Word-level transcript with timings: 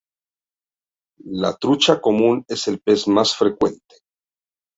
La 1.29 1.53
trucha 1.57 2.01
común 2.01 2.43
es 2.47 2.67
el 2.67 2.79
pez 2.81 3.07
más 3.07 3.35
frecuente. 3.35 3.97